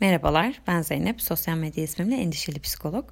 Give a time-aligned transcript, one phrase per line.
[0.00, 1.22] Merhabalar, ben Zeynep.
[1.22, 3.04] Sosyal medya ismimle Endişeli Psikolog.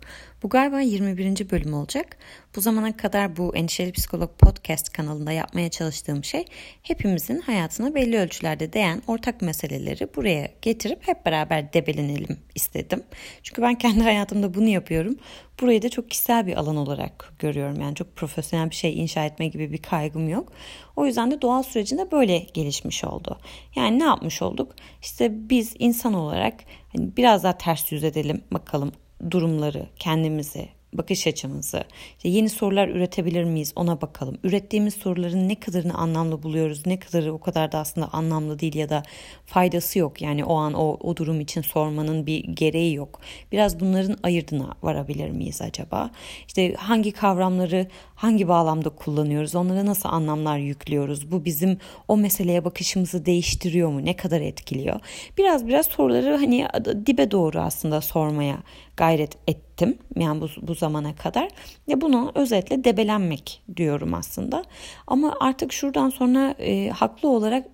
[0.42, 1.50] Bu galiba 21.
[1.50, 2.16] bölüm olacak.
[2.56, 6.44] Bu zamana kadar bu Endişeli Psikolog podcast kanalında yapmaya çalıştığım şey
[6.82, 13.02] hepimizin hayatına belli ölçülerde değen ortak meseleleri buraya getirip hep beraber debelenelim istedim.
[13.42, 15.16] Çünkü ben kendi hayatımda bunu yapıyorum.
[15.60, 17.80] Burayı da çok kişisel bir alan olarak görüyorum.
[17.80, 20.52] Yani çok profesyonel bir şey inşa etme gibi bir kaygım yok.
[20.96, 23.38] O yüzden de doğal sürecinde böyle gelişmiş oldu.
[23.76, 24.74] Yani ne yapmış olduk?
[25.02, 26.54] İşte biz insan olarak
[26.92, 28.92] hani biraz daha ters yüz edelim bakalım
[29.30, 31.84] durumları, kendimizi, bakış açımızı,
[32.16, 34.38] işte yeni sorular üretebilir miyiz ona bakalım.
[34.44, 38.88] Ürettiğimiz soruların ne kadarını anlamlı buluyoruz, ne kadarı o kadar da aslında anlamlı değil ya
[38.88, 39.02] da
[39.46, 40.22] faydası yok.
[40.22, 43.20] Yani o an o, o durum için sormanın bir gereği yok.
[43.52, 46.10] Biraz bunların ayırdına varabilir miyiz acaba?
[46.46, 51.78] İşte hangi kavramları hangi bağlamda kullanıyoruz, onlara nasıl anlamlar yüklüyoruz, bu bizim
[52.08, 55.00] o meseleye bakışımızı değiştiriyor mu, ne kadar etkiliyor?
[55.38, 56.66] Biraz biraz soruları hani
[57.06, 58.58] dibe doğru aslında sormaya
[58.96, 59.38] gayret
[59.78, 61.48] ettim yani bu, bu zamana kadar.
[61.86, 64.64] Ya bunu özetle debelenmek diyorum aslında.
[65.06, 67.66] Ama artık şuradan sonra e, haklı olarak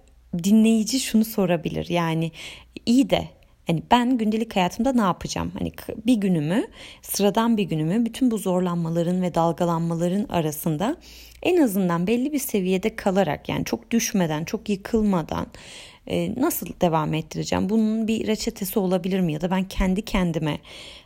[0.45, 1.87] dinleyici şunu sorabilir.
[1.89, 2.33] Yani
[2.87, 3.29] iyi de
[3.67, 5.53] Hani ben gündelik hayatımda ne yapacağım?
[5.59, 5.73] Hani
[6.07, 6.67] bir günümü,
[7.03, 10.97] sıradan bir günümü bütün bu zorlanmaların ve dalgalanmaların arasında
[11.43, 15.47] en azından belli bir seviyede kalarak yani çok düşmeden, çok yıkılmadan
[16.07, 17.69] e, nasıl devam ettireceğim?
[17.69, 20.59] Bunun bir reçetesi olabilir mi ya da ben kendi kendime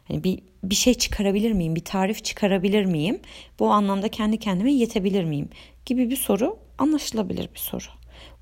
[0.08, 1.76] hani bir bir şey çıkarabilir miyim?
[1.76, 3.20] Bir tarif çıkarabilir miyim?
[3.58, 5.48] Bu anlamda kendi kendime yetebilir miyim?
[5.88, 7.84] gibi bir soru anlaşılabilir bir soru.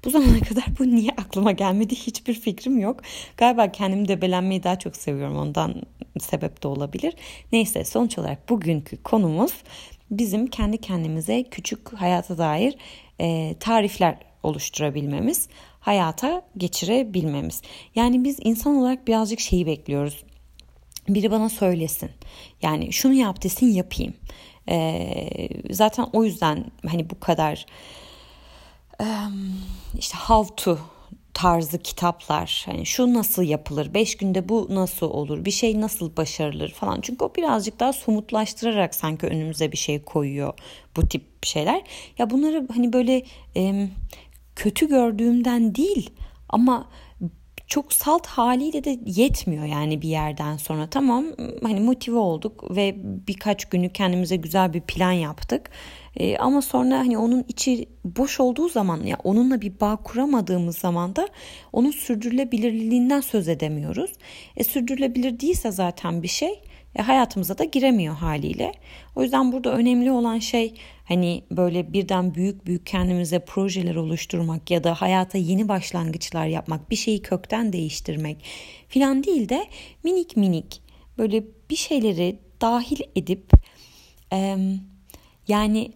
[0.05, 3.01] Bu zamana kadar bu niye aklıma gelmedi hiçbir fikrim yok.
[3.37, 5.83] Galiba kendimi debelenmeyi daha çok seviyorum ondan
[6.21, 7.15] sebep de olabilir.
[7.53, 9.53] Neyse sonuç olarak bugünkü konumuz
[10.11, 12.77] bizim kendi kendimize küçük hayata dair
[13.21, 15.49] e, tarifler oluşturabilmemiz,
[15.81, 17.63] hayata geçirebilmemiz.
[17.95, 20.25] Yani biz insan olarak birazcık şeyi bekliyoruz.
[21.09, 22.11] Biri bana söylesin.
[22.63, 24.15] Yani şunu yap desin yapayım.
[24.69, 27.67] Ee, zaten o yüzden hani bu kadar
[29.99, 30.79] işte how to
[31.35, 32.63] tarzı kitaplar.
[32.67, 33.95] Hani şu nasıl yapılır?
[33.95, 35.45] Beş günde bu nasıl olur?
[35.45, 37.01] Bir şey nasıl başarılır falan.
[37.01, 40.55] Çünkü o birazcık daha somutlaştırarak sanki önümüze bir şey koyuyor
[40.97, 41.83] bu tip şeyler.
[42.19, 43.23] Ya bunları hani böyle
[43.57, 43.89] e,
[44.57, 46.11] kötü gördüğümden değil
[46.49, 46.89] ama
[47.67, 50.87] çok salt haliyle de yetmiyor yani bir yerden sonra.
[50.87, 51.25] Tamam
[51.63, 52.95] hani motive olduk ve
[53.29, 55.71] birkaç günü kendimize güzel bir plan yaptık.
[56.17, 61.17] E, ama sonra hani onun içi boş olduğu zaman ya onunla bir bağ kuramadığımız zaman
[61.17, 61.29] da
[61.73, 64.11] onun sürdürülebilirliğinden söz edemiyoruz.
[64.57, 66.61] E, sürdürülebilir değilse zaten bir şey
[66.97, 68.73] e, hayatımıza da giremiyor haliyle.
[69.17, 70.75] O yüzden burada önemli olan şey
[71.05, 76.97] hani böyle birden büyük büyük kendimize projeler oluşturmak ya da hayata yeni başlangıçlar yapmak, bir
[76.97, 78.45] şeyi kökten değiştirmek
[78.89, 79.67] filan değil de
[80.05, 80.83] minik minik
[81.19, 83.53] böyle bir şeyleri dahil edip
[84.33, 84.57] e,
[85.49, 85.93] yani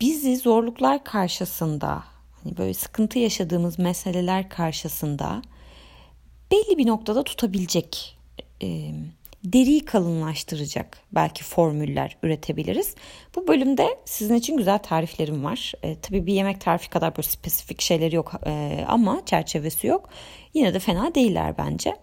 [0.00, 2.04] bizi zorluklar karşısında
[2.44, 5.42] hani böyle sıkıntı yaşadığımız meseleler karşısında
[6.50, 8.18] belli bir noktada tutabilecek
[8.62, 8.92] e,
[9.44, 12.94] deriyi kalınlaştıracak belki formüller üretebiliriz.
[13.36, 15.72] Bu bölümde sizin için güzel tariflerim var.
[15.82, 20.08] E, tabii bir yemek tarifi kadar böyle spesifik şeyleri yok e, ama çerçevesi yok.
[20.54, 21.96] Yine de fena değiller bence.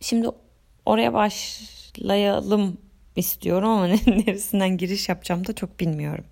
[0.00, 0.28] Şimdi
[0.86, 2.78] oraya başlayalım
[3.16, 6.24] istiyorum ama neresinden giriş yapacağım da çok bilmiyorum.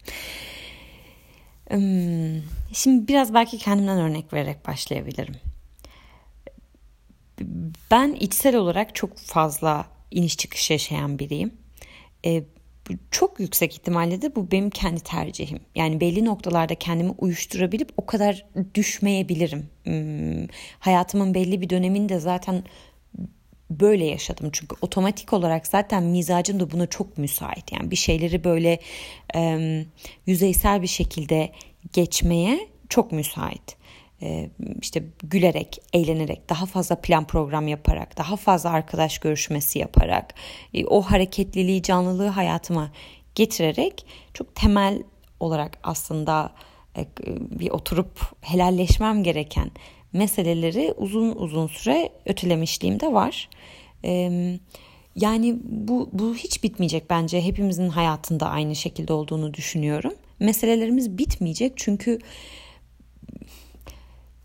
[2.72, 5.34] Şimdi biraz belki kendimden örnek vererek başlayabilirim.
[7.90, 11.52] Ben içsel olarak çok fazla iniş çıkış yaşayan biriyim.
[13.10, 15.60] çok yüksek ihtimalle de bu benim kendi tercihim.
[15.74, 19.70] Yani belli noktalarda kendimi uyuşturabilip o kadar düşmeyebilirim.
[20.78, 22.64] hayatımın belli bir döneminde zaten
[23.70, 24.50] böyle yaşadım.
[24.52, 27.72] Çünkü otomatik olarak zaten mizacım da buna çok müsait.
[27.72, 28.80] Yani bir şeyleri böyle
[29.34, 29.84] e,
[30.26, 31.52] yüzeysel bir şekilde
[31.92, 33.76] geçmeye çok müsait.
[34.22, 34.50] E,
[34.82, 40.34] işte gülerek, eğlenerek, daha fazla plan program yaparak, daha fazla arkadaş görüşmesi yaparak,
[40.74, 42.90] e, o hareketliliği, canlılığı hayatıma
[43.34, 45.02] getirerek çok temel
[45.40, 46.52] olarak aslında
[46.96, 47.06] e,
[47.60, 49.70] bir oturup helalleşmem gereken
[50.12, 53.48] meseleleri uzun uzun süre ötelemişliğim de var.
[55.16, 57.42] yani bu, bu hiç bitmeyecek bence.
[57.42, 60.12] Hepimizin hayatında aynı şekilde olduğunu düşünüyorum.
[60.40, 62.18] Meselelerimiz bitmeyecek çünkü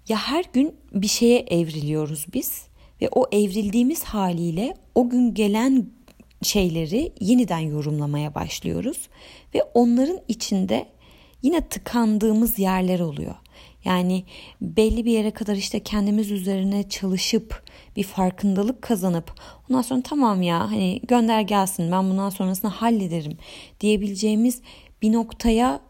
[0.10, 2.68] ya her gün bir şeye evriliyoruz biz
[3.02, 5.86] ve o evrildiğimiz haliyle o gün gelen
[6.42, 9.10] şeyleri yeniden yorumlamaya başlıyoruz
[9.56, 10.86] ve onların içinde
[11.42, 13.36] yine tıkandığımız yerler oluyor.
[13.86, 14.24] Yani
[14.62, 17.64] belli bir yere kadar işte kendimiz üzerine çalışıp
[17.96, 19.34] bir farkındalık kazanıp
[19.70, 23.38] ondan sonra tamam ya hani gönder gelsin ben bundan sonrasını hallederim
[23.80, 24.62] diyebileceğimiz
[25.02, 25.82] bir noktaya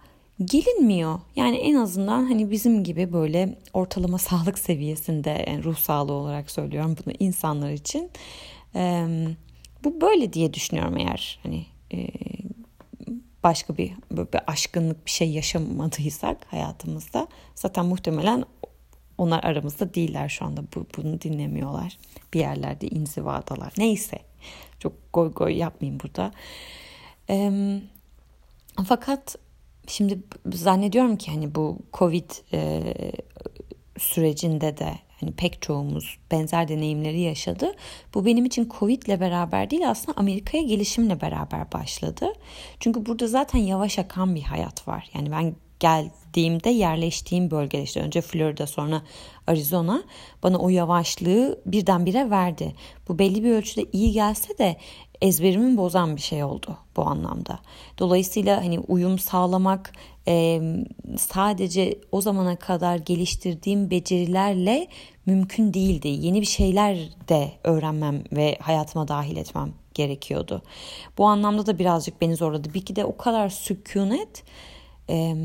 [0.45, 1.19] gelinmiyor.
[1.35, 6.95] Yani en azından hani bizim gibi böyle ortalama sağlık seviyesinde yani ruh sağlığı olarak söylüyorum
[7.05, 8.09] bunu insanlar için.
[8.75, 9.27] Ee,
[9.83, 12.07] bu böyle diye düşünüyorum eğer hani e,
[13.43, 18.45] başka bir, bir aşkınlık bir şey yaşamadıysak hayatımızda zaten muhtemelen
[19.17, 21.97] onlar aramızda değiller şu anda bu, bunu dinlemiyorlar
[22.33, 24.19] bir yerlerde inzivadalar neyse
[24.79, 26.31] çok goy goy yapmayayım burada
[27.29, 27.51] ee,
[28.87, 29.35] fakat
[29.87, 30.19] şimdi
[30.53, 32.93] zannediyorum ki hani bu covid e,
[33.97, 37.71] sürecinde de hani pek çoğumuz benzer deneyimleri yaşadı.
[38.13, 42.33] Bu benim için Covid ile beraber değil aslında Amerika'ya gelişimle beraber başladı.
[42.79, 45.09] Çünkü burada zaten yavaş akan bir hayat var.
[45.13, 49.01] Yani ben geldiğimde yerleştiğim bölgede işte önce Florida sonra
[49.47, 50.03] Arizona
[50.43, 52.75] bana o yavaşlığı birdenbire verdi.
[53.07, 54.77] Bu belli bir ölçüde iyi gelse de
[55.21, 57.59] ezberimi bozan bir şey oldu bu anlamda.
[57.99, 59.93] Dolayısıyla hani uyum sağlamak
[60.27, 60.61] e,
[61.17, 64.87] sadece o zamana kadar geliştirdiğim becerilerle
[65.25, 66.07] mümkün değildi.
[66.07, 66.97] Yeni bir şeyler
[67.29, 70.61] de öğrenmem ve hayatıma dahil etmem gerekiyordu.
[71.17, 72.73] Bu anlamda da birazcık beni zorladı.
[72.73, 74.43] Bir de o kadar sükunet
[75.09, 75.35] e,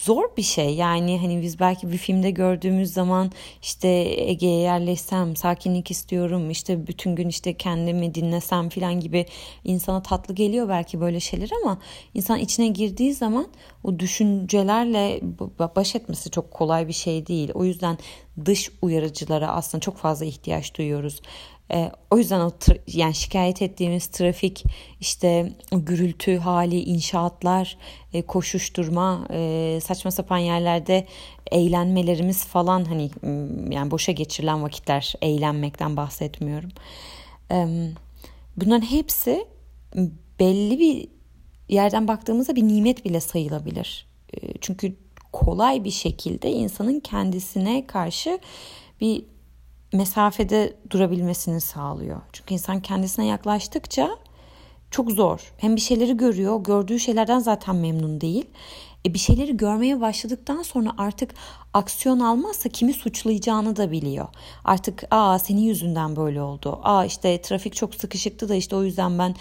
[0.00, 0.74] zor bir şey.
[0.74, 7.16] Yani hani biz belki bir filmde gördüğümüz zaman işte Ege'ye yerleşsem, sakinlik istiyorum, işte bütün
[7.16, 9.26] gün işte kendimi dinlesem falan gibi
[9.64, 11.78] insana tatlı geliyor belki böyle şeyler ama
[12.14, 13.46] insan içine girdiği zaman
[13.84, 15.20] o düşüncelerle
[15.76, 17.50] baş etmesi çok kolay bir şey değil.
[17.54, 17.98] O yüzden
[18.44, 21.20] dış uyarıcılara aslında çok fazla ihtiyaç duyuyoruz.
[21.72, 22.50] E, o yüzden o
[22.86, 24.64] yani şikayet ettiğimiz trafik
[25.00, 27.78] işte gürültü hali inşaatlar
[28.12, 31.06] e, koşuşturma e, saçma sapan yerlerde
[31.50, 33.10] eğlenmelerimiz falan hani
[33.74, 36.70] yani boşa geçirilen vakitler eğlenmekten bahsetmiyorum.
[37.50, 37.66] E,
[38.56, 39.44] bunların hepsi
[40.40, 41.08] belli bir
[41.68, 44.06] yerden baktığımızda bir nimet bile sayılabilir.
[44.34, 44.96] E, çünkü
[45.32, 48.38] kolay bir şekilde insanın kendisine karşı
[49.00, 49.24] bir
[49.94, 52.20] mesafede durabilmesini sağlıyor.
[52.32, 54.10] Çünkü insan kendisine yaklaştıkça
[54.90, 55.52] çok zor.
[55.58, 58.46] Hem bir şeyleri görüyor, gördüğü şeylerden zaten memnun değil.
[59.06, 61.34] E bir şeyleri görmeye başladıktan sonra artık
[61.72, 64.28] aksiyon almazsa kimi suçlayacağını da biliyor.
[64.64, 66.80] Artık aa senin yüzünden böyle oldu.
[66.82, 69.34] Aa işte trafik çok sıkışıktı da işte o yüzden ben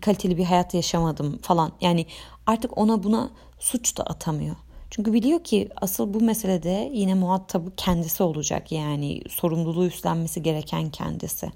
[0.00, 1.72] kaliteli bir hayat yaşamadım falan.
[1.80, 2.06] Yani
[2.46, 4.56] artık ona buna suç da atamıyor.
[4.94, 11.50] Çünkü biliyor ki asıl bu meselede yine muhatabı kendisi olacak yani sorumluluğu üstlenmesi gereken kendisi.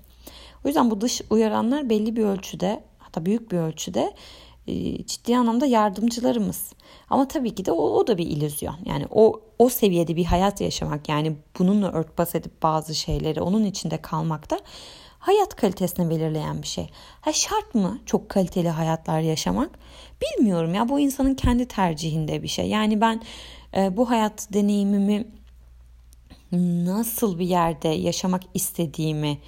[0.64, 4.14] O yüzden bu dış uyaranlar belli bir ölçüde hatta büyük bir ölçüde
[4.66, 6.72] e, ciddi anlamda yardımcılarımız.
[7.10, 8.76] Ama tabii ki de o, o da bir illüzyon.
[8.84, 14.02] Yani o o seviyede bir hayat yaşamak yani bununla örtbas edip bazı şeyleri onun içinde
[14.02, 14.58] kalmak da
[15.26, 16.90] hayat kalitesini belirleyen bir şey.
[17.20, 19.70] Ha şart mı çok kaliteli hayatlar yaşamak?
[20.22, 22.68] Bilmiyorum ya bu insanın kendi tercihinde bir şey.
[22.68, 23.22] Yani ben
[23.76, 25.26] e, bu hayat deneyimimi
[26.86, 29.38] nasıl bir yerde yaşamak istediğimi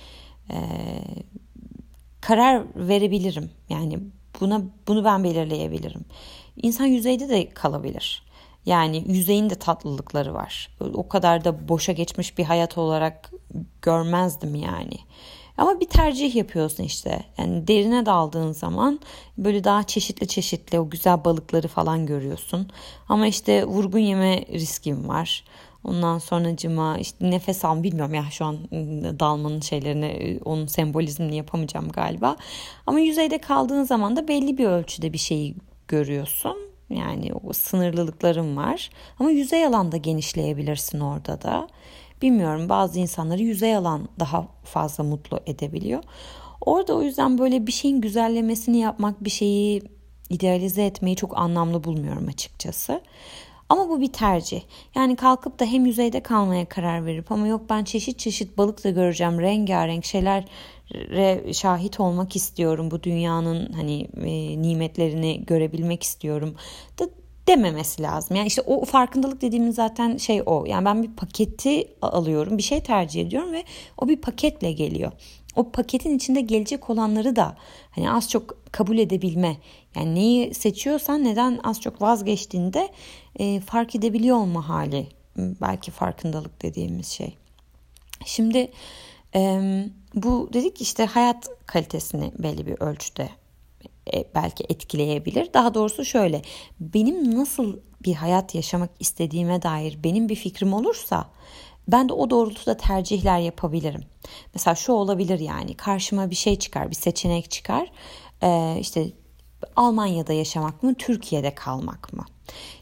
[0.50, 0.58] e,
[2.20, 3.50] karar verebilirim.
[3.69, 3.98] Yani
[4.40, 6.04] buna bunu ben belirleyebilirim.
[6.62, 8.22] İnsan yüzeyde de kalabilir.
[8.66, 10.70] Yani yüzeyin de tatlılıkları var.
[10.81, 13.32] O kadar da boşa geçmiş bir hayat olarak
[13.82, 14.98] görmezdim yani.
[15.58, 17.24] Ama bir tercih yapıyorsun işte.
[17.38, 19.00] Yani derine daldığın zaman
[19.38, 22.69] böyle daha çeşitli çeşitli o güzel balıkları falan görüyorsun.
[23.08, 25.44] Ama işte vurgun yeme riskim var.
[25.84, 28.56] Ondan sonra cıma işte nefes al bilmiyorum ya şu an
[29.20, 32.36] dalmanın şeylerini ıı, onun sembolizmini yapamayacağım galiba.
[32.86, 35.55] Ama yüzeyde kaldığın zaman da belli bir ölçüde bir şeyi
[35.88, 36.56] görüyorsun.
[36.91, 38.91] Yani o sınırlılıkların var.
[39.19, 41.69] Ama yüzey alanda genişleyebilirsin orada da.
[42.22, 46.03] Bilmiyorum bazı insanları yüzey alan daha fazla mutlu edebiliyor.
[46.60, 49.82] Orada o yüzden böyle bir şeyin güzellemesini yapmak, bir şeyi
[50.31, 53.01] idealize etmeyi çok anlamlı bulmuyorum açıkçası.
[53.69, 54.63] Ama bu bir tercih.
[54.94, 58.91] Yani kalkıp da hem yüzeyde kalmaya karar verip ama yok ben çeşit çeşit balık da
[58.91, 62.91] göreceğim, rengarenk şeylere şahit olmak istiyorum.
[62.91, 66.55] Bu dünyanın hani e, nimetlerini görebilmek istiyorum.
[66.98, 67.08] Da
[67.48, 68.36] dememesi lazım.
[68.36, 70.64] Yani işte o farkındalık dediğimiz zaten şey o.
[70.67, 73.64] Yani ben bir paketi alıyorum, bir şey tercih ediyorum ve
[73.98, 75.12] o bir paketle geliyor.
[75.56, 77.56] O paketin içinde gelecek olanları da
[77.90, 79.56] hani az çok kabul edebilme.
[79.96, 82.88] Yani neyi seçiyorsan neden az çok vazgeçtiğinde
[83.38, 85.06] e, fark edebiliyor olma hali.
[85.36, 87.36] Belki farkındalık dediğimiz şey.
[88.24, 88.70] Şimdi
[89.34, 89.60] e,
[90.14, 93.28] bu dedik işte hayat kalitesini belli bir ölçüde
[94.34, 95.55] belki etkileyebilir.
[95.55, 96.43] Daha doğrusu şöyle
[96.81, 101.31] benim nasıl bir hayat yaşamak istediğime dair benim bir fikrim olursa
[101.88, 104.03] ben de o doğrultuda tercihler yapabilirim.
[104.55, 107.93] Mesela şu olabilir yani karşıma bir şey çıkar, bir seçenek çıkar.
[108.43, 109.12] Ee, işte
[109.77, 112.24] Almanya'da yaşamak mı, Türkiye'de kalmak mı?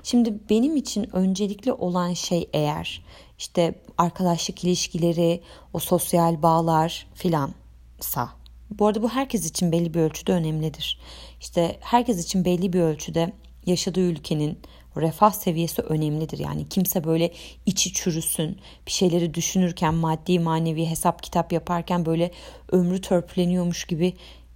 [0.03, 3.05] Şimdi benim için öncelikli olan şey eğer
[3.39, 5.43] işte arkadaşlık ilişkileri,
[5.73, 8.29] o sosyal bağlar filansa.
[8.71, 10.99] Bu arada bu herkes için belli bir ölçüde önemlidir.
[11.41, 13.33] İşte herkes için belli bir ölçüde
[13.67, 14.59] yaşadığı ülkenin
[14.97, 16.39] refah seviyesi önemlidir.
[16.39, 17.33] Yani kimse böyle
[17.67, 22.31] içi çürüsün, bir şeyleri düşünürken maddi manevi hesap kitap yaparken böyle
[22.73, 24.15] ömrü törpüleniyormuş gibi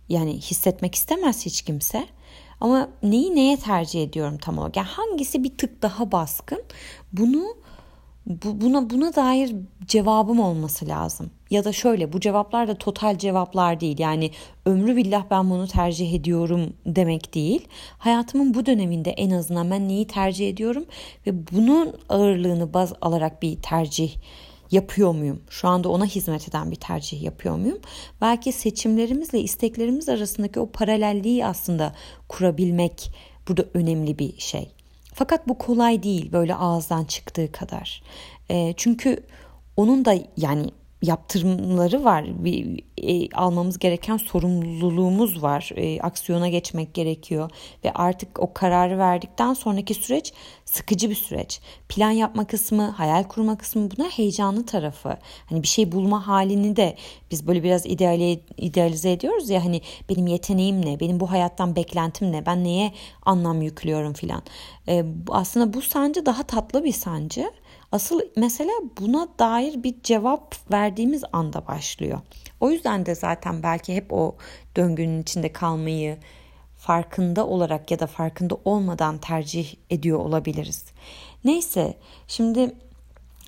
[0.09, 2.07] yani hissetmek istemez hiç kimse.
[2.61, 4.77] Ama neyi neye tercih ediyorum tam olarak?
[4.77, 6.63] Yani hangisi bir tık daha baskın?
[7.13, 7.57] Bunu
[8.31, 9.57] bu, buna buna dair
[9.87, 11.31] cevabım olması lazım.
[11.51, 13.99] Ya da şöyle bu cevaplar da total cevaplar değil.
[13.99, 14.31] Yani
[14.67, 17.69] ömrü billah ben bunu tercih ediyorum demek değil.
[17.99, 20.85] Hayatımın bu döneminde en azından ben neyi tercih ediyorum
[21.27, 24.17] ve bunun ağırlığını baz alarak bir tercih
[24.71, 25.43] yapıyor muyum?
[25.51, 27.79] Şu anda ona hizmet eden bir tercih yapıyor muyum?
[28.21, 31.93] Belki seçimlerimizle isteklerimiz arasındaki o paralelliği aslında
[32.29, 33.11] kurabilmek
[33.49, 34.80] burada önemli bir şey.
[35.15, 38.03] Fakat bu kolay değil böyle ağızdan çıktığı kadar.
[38.51, 39.27] E, çünkü
[39.77, 40.71] onun da yani
[41.03, 42.45] yaptırımları var.
[42.45, 45.71] Bir, e, almamız gereken sorumluluğumuz var.
[45.77, 47.51] E, aksiyona geçmek gerekiyor
[47.85, 50.33] ve artık o kararı verdikten sonraki süreç
[50.65, 51.61] sıkıcı bir süreç.
[51.89, 55.17] Plan yapma kısmı, hayal kurma kısmı buna heyecanlı tarafı.
[55.47, 56.97] Hani bir şey bulma halini de
[57.31, 62.33] biz böyle biraz ideali, idealize ediyoruz ya hani benim yeteneğim ne, benim bu hayattan beklentim
[62.33, 62.93] ne, ben neye
[63.23, 64.43] anlam yüklüyorum filan.
[64.89, 67.51] E, aslında bu sancı daha tatlı bir sancı
[67.93, 68.71] Asıl mesele
[69.01, 72.21] buna dair bir cevap verdiğimiz anda başlıyor.
[72.61, 74.37] O yüzden de zaten belki hep o
[74.77, 76.19] döngünün içinde kalmayı
[76.77, 80.85] farkında olarak ya da farkında olmadan tercih ediyor olabiliriz.
[81.45, 81.95] Neyse
[82.27, 82.75] şimdi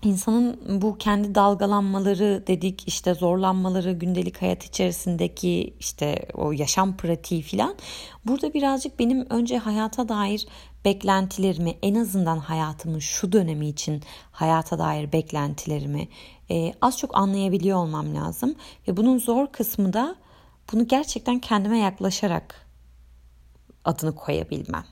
[0.02, 7.74] insanın bu kendi dalgalanmaları dedik işte zorlanmaları gündelik hayat içerisindeki işte o yaşam pratiği filan
[8.26, 10.46] burada birazcık benim önce hayata dair
[10.84, 16.08] beklentilerimi en azından hayatımın şu dönemi için hayata dair beklentilerimi
[16.50, 18.54] e, az çok anlayabiliyor olmam lazım
[18.88, 20.16] ve bunun zor kısmı da
[20.72, 22.66] bunu gerçekten kendime yaklaşarak
[23.84, 24.84] adını koyabilmem.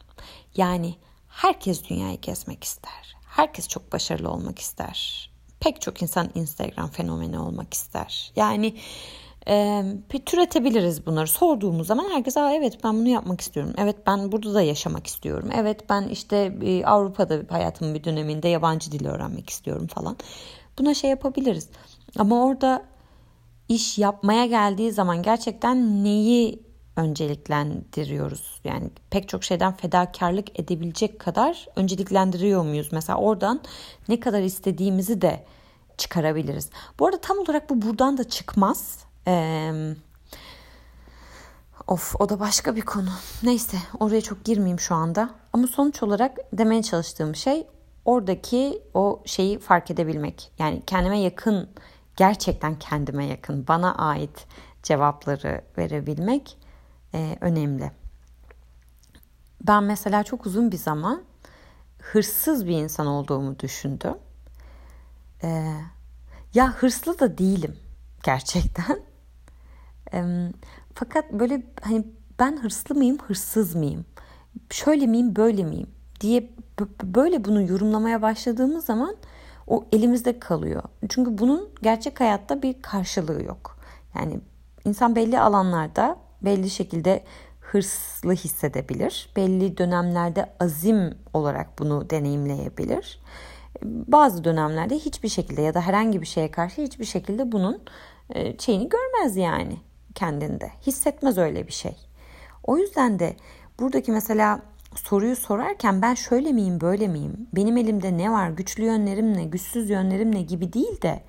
[0.57, 0.95] Yani
[1.29, 3.17] herkes dünyayı gezmek ister.
[3.27, 5.31] Herkes çok başarılı olmak ister.
[5.61, 8.33] Pek çok insan Instagram fenomeni olmak ister.
[8.37, 8.77] Yani
[9.49, 9.85] e,
[10.27, 11.27] türetebiliriz bunları.
[11.27, 13.73] Sorduğumuz zaman herkes Aa, evet ben bunu yapmak istiyorum.
[13.79, 15.51] Evet ben burada da yaşamak istiyorum.
[15.55, 20.17] Evet ben işte e, Avrupa'da hayatımın bir döneminde yabancı dil öğrenmek istiyorum falan.
[20.79, 21.69] Buna şey yapabiliriz.
[22.19, 22.83] Ama orada
[23.69, 26.63] iş yapmaya geldiği zaman gerçekten neyi
[26.97, 28.61] önceliklendiriyoruz?
[28.65, 32.89] Yani pek çok şeyden fedakarlık edebilecek kadar önceliklendiriyor muyuz?
[32.93, 33.61] Mesela oradan
[34.09, 35.45] ne kadar istediğimizi de
[35.99, 36.71] çıkarabiliriz.
[36.99, 39.10] Bu arada tam olarak bu buradan da çıkmaz.
[39.31, 39.95] Ee,
[41.87, 43.11] of o da başka bir konu.
[43.43, 45.31] Neyse oraya çok girmeyeyim şu anda.
[45.53, 47.67] Ama sonuç olarak demeye çalıştığım şey
[48.05, 50.53] oradaki o şeyi fark edebilmek.
[50.59, 51.71] Yani kendime yakın,
[52.17, 54.47] gerçekten kendime yakın, bana ait
[54.83, 56.59] cevapları verebilmek
[57.15, 57.93] e, önemli.
[59.67, 61.23] Ben mesela çok uzun bir zaman
[61.99, 64.15] hırsız bir insan olduğumu düşündüm.
[65.43, 65.75] E,
[66.55, 67.77] ya hırslı da değilim
[68.23, 69.10] gerçekten.
[70.95, 72.05] Fakat böyle hani
[72.39, 74.05] ben hırslı mıyım, hırsız mıyım?
[74.71, 75.91] Şöyle miyim, böyle miyim
[76.21, 76.51] diye
[77.05, 79.17] böyle bunu yorumlamaya başladığımız zaman
[79.67, 80.83] o elimizde kalıyor.
[81.09, 83.79] Çünkü bunun gerçek hayatta bir karşılığı yok.
[84.15, 84.41] Yani
[84.85, 87.25] insan belli alanlarda belli şekilde
[87.61, 89.31] hırslı hissedebilir.
[89.37, 93.21] Belli dönemlerde azim olarak bunu deneyimleyebilir.
[93.85, 97.83] Bazı dönemlerde hiçbir şekilde ya da herhangi bir şeye karşı hiçbir şekilde bunun
[98.31, 99.77] e, şeyini görmez yani
[100.15, 100.71] kendinde.
[100.87, 101.97] Hissetmez öyle bir şey.
[102.65, 103.37] O yüzden de
[103.81, 104.63] buradaki mesela
[104.95, 107.49] soruyu sorarken ben şöyle miyim böyle miyim?
[107.55, 108.51] Benim elimde ne var?
[108.51, 109.45] Güçlü yönlerim ne?
[109.45, 111.23] Güçsüz yönlerim ne gibi değil de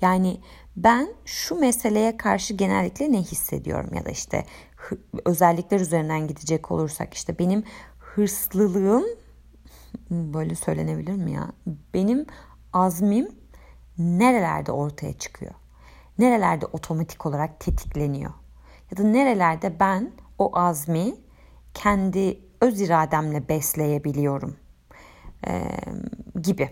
[0.00, 0.40] yani
[0.76, 4.44] ben şu meseleye karşı genellikle ne hissediyorum ya da işte
[5.24, 7.64] özellikler üzerinden gidecek olursak işte benim
[7.98, 9.04] hırslılığım
[10.10, 11.52] böyle söylenebilir mi ya?
[11.94, 12.26] Benim
[12.72, 13.28] azmim
[13.98, 15.54] nerelerde ortaya çıkıyor?
[16.18, 18.32] Nerelerde otomatik olarak tetikleniyor?
[18.90, 21.14] Ya da nerelerde ben o azmi
[21.74, 24.56] kendi öz irademle besleyebiliyorum?
[25.46, 25.70] Ee,
[26.42, 26.70] gibi.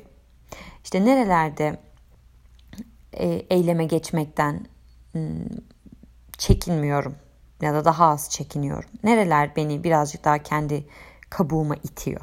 [0.84, 1.80] İşte nerelerde
[3.12, 4.66] e, eyleme geçmekten
[6.38, 7.16] çekinmiyorum
[7.60, 8.90] ya da daha az çekiniyorum.
[9.04, 10.86] Nereler beni birazcık daha kendi
[11.30, 12.20] kabuğuma itiyor.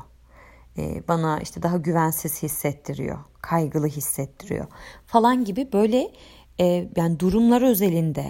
[0.78, 4.68] e, bana işte daha güvensiz hissettiriyor, kaygılı hissettiriyor
[5.06, 6.12] falan gibi böyle
[6.60, 8.26] e, yani durumlar özelinde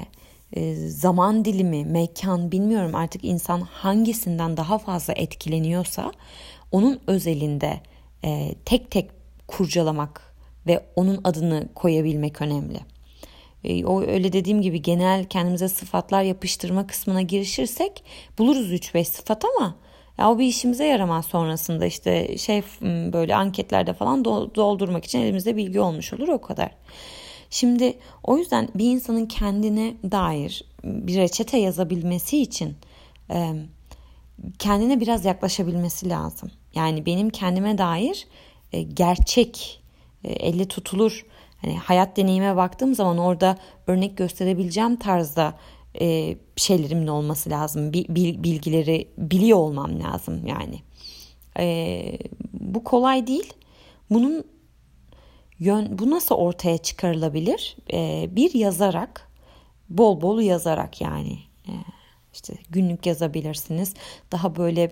[0.53, 6.11] e, zaman dilimi, mekan bilmiyorum artık insan hangisinden daha fazla etkileniyorsa
[6.71, 7.81] onun özelinde
[8.25, 9.11] e, tek tek
[9.47, 10.33] kurcalamak
[10.67, 12.79] ve onun adını koyabilmek önemli.
[13.63, 18.03] E, o öyle dediğim gibi genel kendimize sıfatlar yapıştırma kısmına girişirsek
[18.37, 19.75] buluruz 3-5 sıfat ama
[20.17, 22.61] ya o bir işimize yaramaz sonrasında işte şey
[23.13, 26.71] böyle anketlerde falan doldurmak için elimizde bilgi olmuş olur o kadar.
[27.53, 32.75] Şimdi o yüzden bir insanın kendine dair bir reçete yazabilmesi için
[34.59, 36.51] kendine biraz yaklaşabilmesi lazım.
[36.75, 38.27] Yani benim kendime dair
[38.71, 39.81] e, gerçek,
[40.23, 41.25] e, elle tutulur
[41.61, 43.57] hani hayat deneyime baktığım zaman orada
[43.87, 45.57] örnek gösterebileceğim tarzda
[46.01, 47.93] e, şeylerimin olması lazım.
[47.93, 50.79] bilgileri biliyor olmam lazım yani.
[52.53, 53.53] bu kolay değil.
[54.09, 54.52] Bunun
[55.59, 57.77] yön, bu nasıl ortaya çıkarılabilir?
[58.35, 59.31] bir yazarak,
[59.89, 61.39] bol bol yazarak yani.
[62.33, 63.93] işte günlük yazabilirsiniz.
[64.31, 64.91] Daha böyle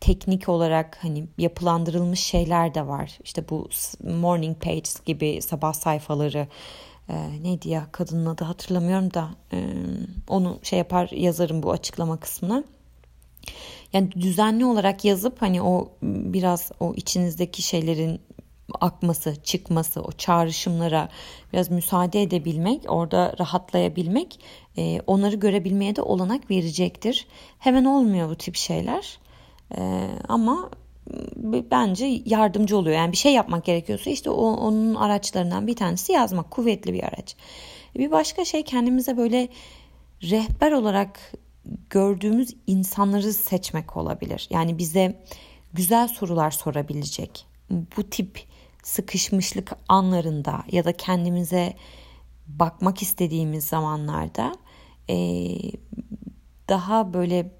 [0.00, 3.18] teknik olarak hani yapılandırılmış şeyler de var.
[3.24, 3.68] İşte bu
[4.04, 6.46] morning pages gibi sabah sayfaları
[7.08, 9.66] e, neydi ya kadının adı hatırlamıyorum da e,
[10.28, 12.64] onu şey yapar yazarım bu açıklama kısmına.
[13.92, 18.20] Yani düzenli olarak yazıp hani o biraz o içinizdeki şeylerin
[18.80, 21.08] akması, çıkması, o çağrışımlara
[21.52, 24.40] biraz müsaade edebilmek, orada rahatlayabilmek
[24.78, 27.26] e, onları görebilmeye de olanak verecektir.
[27.58, 29.18] Hemen olmuyor bu tip şeyler.
[29.78, 30.70] Ee, ama
[31.70, 32.96] bence yardımcı oluyor.
[32.96, 36.50] Yani bir şey yapmak gerekiyorsa işte o, onun araçlarından bir tanesi yazmak.
[36.50, 37.36] Kuvvetli bir araç.
[37.96, 39.48] Bir başka şey kendimize böyle
[40.22, 41.32] rehber olarak
[41.90, 44.48] gördüğümüz insanları seçmek olabilir.
[44.50, 45.22] Yani bize
[45.72, 47.46] güzel sorular sorabilecek.
[47.70, 48.40] Bu tip
[48.82, 51.74] sıkışmışlık anlarında ya da kendimize
[52.46, 54.54] bakmak istediğimiz zamanlarda
[55.10, 55.16] e,
[56.68, 57.50] daha böyle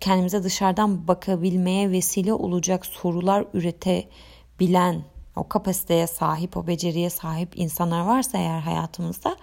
[0.00, 5.04] kendimize dışarıdan bakabilmeye vesile olacak sorular üretebilen
[5.36, 9.36] o kapasiteye sahip, o beceriye sahip insanlar varsa eğer hayatımızda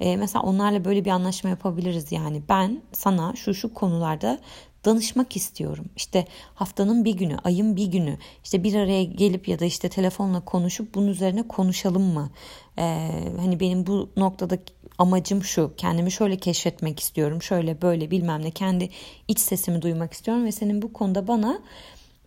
[0.00, 2.12] e, mesela onlarla böyle bir anlaşma yapabiliriz.
[2.12, 4.38] Yani ben sana şu şu konularda
[4.84, 5.84] danışmak istiyorum.
[5.96, 10.40] İşte haftanın bir günü, ayın bir günü işte bir araya gelip ya da işte telefonla
[10.40, 12.30] konuşup bunun üzerine konuşalım mı?
[12.78, 13.08] Ee,
[13.40, 14.58] hani benim bu noktada
[14.98, 15.72] amacım şu.
[15.76, 17.42] Kendimi şöyle keşfetmek istiyorum.
[17.42, 18.88] Şöyle böyle bilmem ne kendi
[19.28, 21.60] iç sesimi duymak istiyorum ve senin bu konuda bana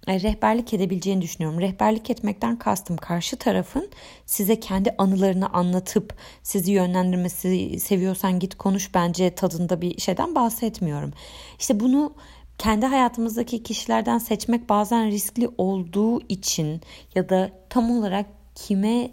[0.08, 1.62] e, rehberlik edebileceğini düşünüyorum.
[1.62, 3.90] Rehberlik etmekten kastım karşı tarafın
[4.26, 11.14] size kendi anılarını anlatıp sizi yönlendirmesi seviyorsan git konuş bence tadında bir şeyden bahsetmiyorum.
[11.60, 12.14] İşte bunu
[12.58, 16.82] kendi hayatımızdaki kişilerden seçmek bazen riskli olduğu için
[17.16, 19.12] ya da tam olarak kime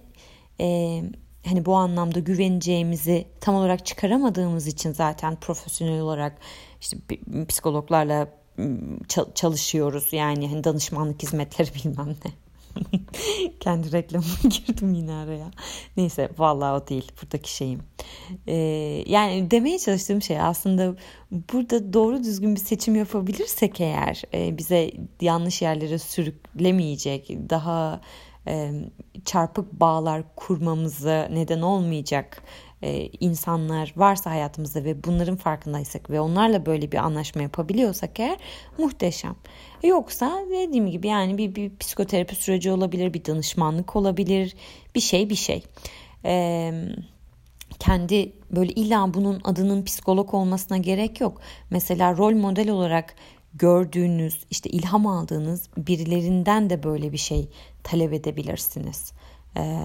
[0.60, 1.02] e,
[1.46, 6.38] hani bu anlamda güveneceğimizi tam olarak çıkaramadığımız için zaten profesyonel olarak
[6.80, 6.96] işte
[7.48, 8.28] psikologlarla
[9.34, 12.32] çalışıyoruz yani hani danışmanlık hizmetleri bilmem ne.
[13.60, 15.50] Kendi reklamıma girdim yine araya.
[15.96, 17.80] Neyse vallahi o değil buradaki şeyim.
[18.46, 18.54] Ee,
[19.06, 20.96] yani demeye çalıştığım şey aslında
[21.52, 28.00] burada doğru düzgün bir seçim yapabilirsek eğer e, bize yanlış yerlere sürüklemeyecek daha
[29.24, 32.42] çarpık bağlar kurmamıza neden olmayacak
[32.82, 38.38] e, insanlar varsa hayatımızda ve bunların farkındaysak ve onlarla böyle bir anlaşma yapabiliyorsak eğer
[38.78, 39.36] muhteşem.
[39.82, 44.56] Yoksa dediğim gibi yani bir, bir psikoterapi süreci olabilir, bir danışmanlık olabilir,
[44.94, 45.62] bir şey bir şey.
[46.24, 46.96] Eee
[47.78, 51.40] kendi böyle illa bunun adının psikolog olmasına gerek yok.
[51.70, 53.14] Mesela rol model olarak
[53.54, 57.48] gördüğünüz, işte ilham aldığınız birilerinden de böyle bir şey
[57.82, 59.12] talep edebilirsiniz.
[59.56, 59.78] Ee,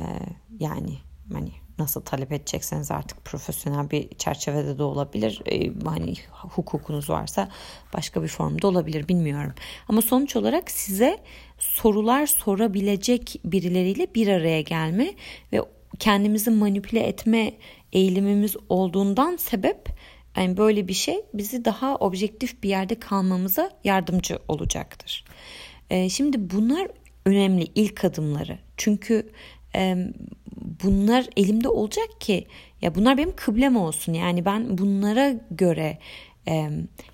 [0.60, 0.98] yani
[1.34, 5.42] hani nasıl talep edecekseniz artık profesyonel bir çerçevede de olabilir.
[5.52, 7.50] Ee, hani hukukunuz varsa
[7.94, 9.54] başka bir formda olabilir bilmiyorum.
[9.88, 11.18] Ama sonuç olarak size
[11.60, 15.14] sorular sorabilecek birileriyle bir araya gelme
[15.54, 15.62] ve
[16.00, 17.54] kendimizi manipüle etme
[17.94, 19.90] eğilimimiz olduğundan sebep
[20.38, 25.26] yani böyle bir şey bizi daha objektif bir yerde kalmamıza yardımcı olacaktır.
[25.90, 26.88] Ee, şimdi bunlar
[27.26, 28.60] önemli ilk adımları.
[28.78, 29.32] Çünkü
[29.76, 29.98] e,
[30.84, 32.48] bunlar elimde olacak ki
[32.82, 34.14] ya bunlar benim kıblem olsun.
[34.14, 35.98] Yani ben bunlara göre
[36.48, 36.70] e,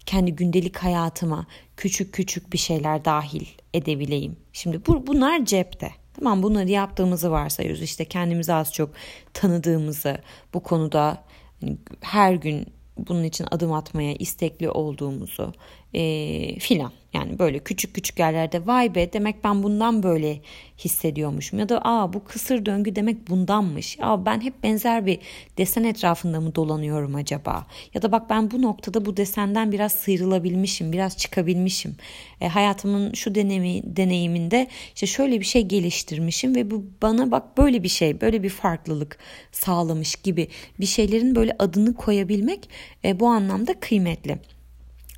[0.05, 4.37] kendi gündelik hayatıma küçük küçük bir şeyler dahil edebileyim.
[4.53, 5.91] Şimdi bu, bunlar cepte.
[6.13, 7.81] Tamam bunları yaptığımızı varsayıyoruz.
[7.81, 8.93] İşte kendimizi az çok
[9.33, 10.17] tanıdığımızı
[10.53, 11.23] bu konuda
[11.61, 15.53] hani her gün bunun için adım atmaya istekli olduğumuzu
[15.93, 16.91] e, filan.
[17.13, 20.41] Yani böyle küçük küçük yerlerde vay be demek ben bundan böyle
[20.77, 21.59] hissediyormuşum.
[21.59, 23.97] Ya da aa bu kısır döngü demek bundanmış.
[24.01, 25.19] Aa ben hep benzer bir
[25.57, 27.67] desen etrafında mı dolanıyorum acaba?
[27.93, 31.95] Ya da bak ben bu noktada bu desenden biraz sıyrılabilmişim, biraz çıkabilmişim.
[32.41, 37.83] E, hayatımın şu deneyimi, deneyiminde işte şöyle bir şey geliştirmişim ve bu bana bak böyle
[37.83, 39.17] bir şey, böyle bir farklılık
[39.51, 40.47] sağlamış gibi
[40.79, 42.69] bir şeylerin böyle adını koyabilmek
[43.05, 44.39] e, bu anlamda kıymetli.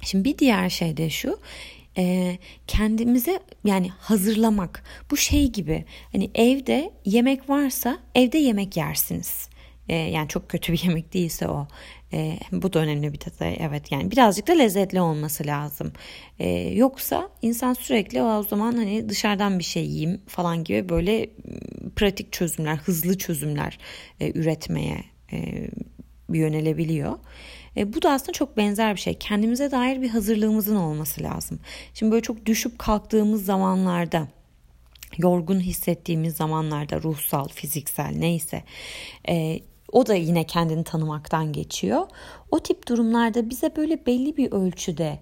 [0.06, 1.40] Şimdi bir diğer şey de şu
[1.98, 2.38] e,
[2.68, 9.50] kendimize yani hazırlamak bu şey gibi hani evde yemek varsa evde yemek yersiniz.
[9.90, 11.68] E, yani çok kötü bir yemek değilse o.
[12.14, 13.58] E, bu da önemli bir detay.
[13.60, 15.94] Evet yani birazcık da lezzetli olması lazım.
[16.74, 21.30] Yoksa insan sürekli o zaman hani dışarıdan bir şey yiyeyim falan gibi böyle
[21.96, 23.80] pratik çözümler, hızlı çözümler
[24.20, 25.68] üretmeye e,
[26.30, 27.20] yönelebiliyor.
[27.78, 29.14] E, bu da aslında çok benzer bir şey.
[29.14, 31.60] Kendimize dair bir hazırlığımızın olması lazım.
[31.94, 34.28] Şimdi böyle çok düşüp kalktığımız zamanlarda
[35.18, 38.64] yorgun hissettiğimiz zamanlarda ruhsal, fiziksel neyse
[39.30, 39.60] e,
[39.92, 42.08] o da yine kendini tanımaktan geçiyor.
[42.52, 45.20] O tip durumlarda bize böyle belli bir ölçüde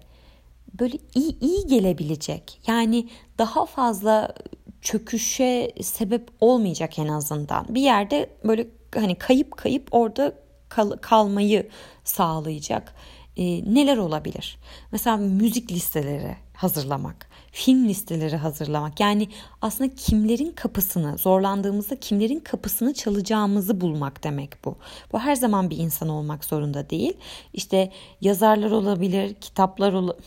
[0.80, 4.34] böyle iyi, iyi gelebilecek yani daha fazla
[4.82, 7.66] çöküşe sebep olmayacak en azından.
[7.68, 10.43] Bir yerde böyle hani kayıp kayıp orada
[10.74, 11.68] kal- kalmayı
[12.04, 12.94] sağlayacak
[13.36, 14.58] e, neler olabilir?
[14.92, 19.00] Mesela müzik listeleri hazırlamak, film listeleri hazırlamak.
[19.00, 19.28] Yani
[19.62, 24.76] aslında kimlerin kapısını, zorlandığımızda kimlerin kapısını çalacağımızı bulmak demek bu.
[25.12, 27.16] Bu her zaman bir insan olmak zorunda değil.
[27.52, 30.24] İşte yazarlar olabilir, kitaplar olabilir.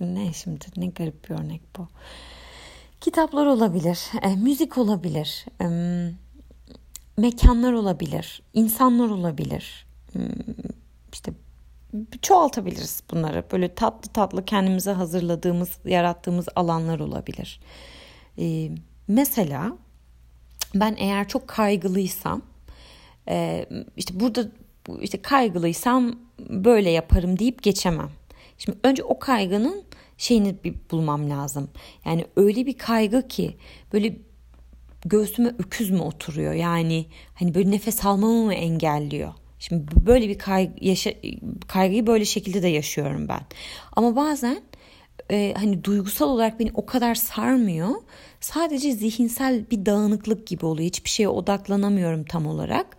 [0.00, 1.88] Ne şimdi ne garip bir örnek bu.
[3.00, 5.66] Kitaplar olabilir, e, müzik olabilir, e,
[7.18, 9.86] mekanlar olabilir, insanlar olabilir.
[10.12, 10.22] Hmm,
[11.12, 11.32] işte
[12.22, 13.44] çoğaltabiliriz bunları.
[13.52, 17.60] Böyle tatlı tatlı kendimize hazırladığımız, yarattığımız alanlar olabilir.
[18.38, 18.70] Ee,
[19.08, 19.76] mesela
[20.74, 22.42] ben eğer çok kaygılıysam,
[23.28, 24.48] e, işte burada
[25.00, 28.10] işte kaygılıysam böyle yaparım deyip geçemem.
[28.58, 29.84] Şimdi önce o kaygının
[30.18, 31.70] şeyini bir bulmam lazım.
[32.04, 33.56] Yani öyle bir kaygı ki
[33.92, 34.16] böyle
[35.08, 36.52] göğsüme öküz mü oturuyor?
[36.52, 39.32] Yani hani böyle nefes almamı mı engelliyor?
[39.58, 41.10] Şimdi böyle bir kaygı, yaşa,
[41.68, 43.40] kaygıyı böyle şekilde de yaşıyorum ben.
[43.92, 44.62] Ama bazen
[45.30, 47.90] e, hani duygusal olarak beni o kadar sarmıyor.
[48.40, 50.86] Sadece zihinsel bir dağınıklık gibi oluyor.
[50.86, 52.96] Hiçbir şeye odaklanamıyorum tam olarak.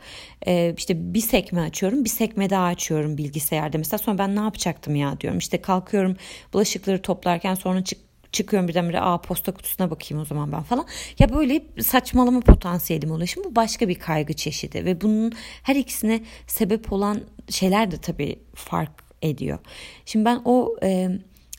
[0.48, 3.78] E, işte bir sekme açıyorum, bir sekme daha açıyorum bilgisayarda.
[3.78, 5.39] Mesela sonra ben ne yapacaktım ya diyorum.
[5.39, 6.17] İşte kalkıyorum
[6.54, 10.86] bulaşıkları toplarken sonra çık çıkıyorum birdenbire aa posta kutusuna bakayım o zaman ben falan.
[11.20, 13.28] Ya böyle saçmalama potansiyelim oluyor.
[13.28, 15.32] Şimdi bu başka bir kaygı çeşidi ve bunun
[15.63, 19.60] her ikisine sebep olan şeyler de tabii fark ediyor.
[20.06, 21.10] Şimdi ben o e,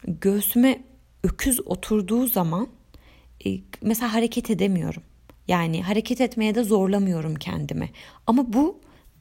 [0.07, 0.81] göğsüme
[1.25, 2.69] öküz oturduğu zaman
[3.47, 3.51] e,
[3.83, 5.03] mesela hareket edemiyorum.
[5.49, 7.91] Yani hareket etmeye de zorlamıyorum kendimi.
[8.27, 8.81] Ama bu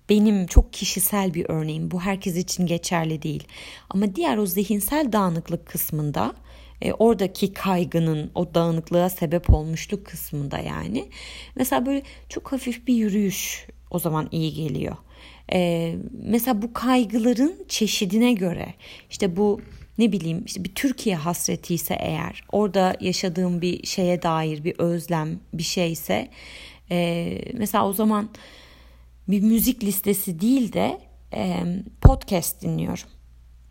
[0.10, 1.92] benim çok kişisel bir örneğim.
[1.92, 3.44] Bu herkes için geçerli değil.
[3.90, 6.34] Ama diğer o zihinsel dağınıklık kısmında
[6.82, 11.10] e, oradaki kaygının o dağınıklığa sebep olmuşluk kısmında yani.
[11.56, 14.96] Mesela böyle çok hafif bir yürüyüş o zaman iyi geliyor.
[15.54, 18.74] E, mesela bu kaygıların çeşidine göre
[19.10, 19.62] işte bu
[19.98, 25.40] ne bileyim işte bir Türkiye hasreti ise eğer orada yaşadığım bir şeye dair bir özlem
[25.54, 26.30] bir şeyse
[26.92, 28.30] e, mesela o zaman
[29.28, 31.00] bir müzik listesi değil de
[31.34, 31.64] e,
[32.02, 33.19] podcast dinliyorum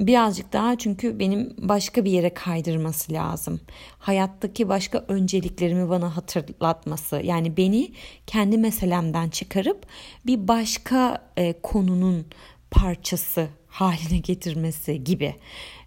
[0.01, 3.61] birazcık daha çünkü benim başka bir yere kaydırması lazım.
[3.99, 7.21] Hayattaki başka önceliklerimi bana hatırlatması.
[7.25, 7.93] Yani beni
[8.27, 9.87] kendi meselemden çıkarıp
[10.27, 12.27] bir başka e, konunun
[12.71, 15.35] parçası haline getirmesi gibi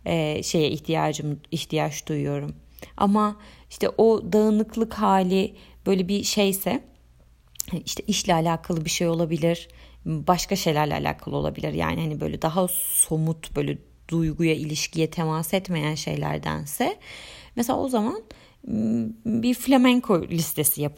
[0.05, 2.55] e, şeye ihtiyacım ihtiyaç duyuyorum.
[2.97, 3.35] Ama
[3.69, 6.83] işte o dağınıklık hali böyle bir şeyse
[7.85, 9.67] işte işle alakalı bir şey olabilir
[10.05, 13.77] başka şeylerle alakalı olabilir yani hani böyle daha somut böyle
[14.11, 16.97] duyguya, ilişkiye temas etmeyen şeylerdense
[17.55, 18.23] mesela o zaman
[19.25, 20.93] bir flamenco listesi yap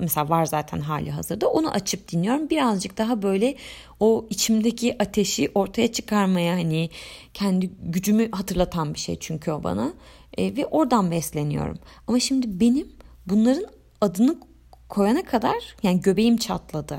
[0.00, 2.50] mesela var zaten hali hazırda onu açıp dinliyorum.
[2.50, 3.56] Birazcık daha böyle
[4.00, 6.90] o içimdeki ateşi ortaya çıkarmaya hani
[7.34, 9.92] kendi gücümü hatırlatan bir şey çünkü o bana.
[10.38, 11.78] E, ve oradan besleniyorum.
[12.06, 12.88] Ama şimdi benim
[13.26, 13.64] bunların
[14.00, 14.38] adını
[14.88, 16.98] koyana kadar yani göbeğim çatladı.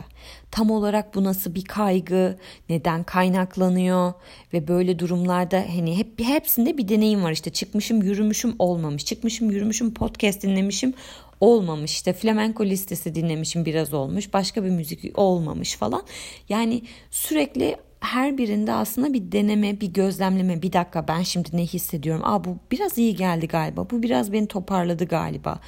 [0.56, 2.38] Tam olarak bu nasıl bir kaygı,
[2.70, 4.14] neden kaynaklanıyor
[4.54, 9.94] ve böyle durumlarda hani hep hepsinde bir deneyim var işte çıkmışım yürümüşüm olmamış, çıkmışım yürümüşüm
[9.94, 10.94] podcast dinlemişim
[11.42, 16.04] olmamış işte flamenco listesi dinlemişim biraz olmuş başka bir müzik olmamış falan
[16.50, 20.62] yani sürekli her birinde aslında bir deneme, bir gözlemleme.
[20.62, 22.22] Bir dakika ben şimdi ne hissediyorum?
[22.26, 23.90] Aa bu biraz iyi geldi galiba.
[23.90, 25.60] Bu biraz beni toparladı galiba